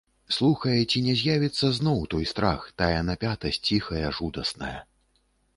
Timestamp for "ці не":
0.91-1.13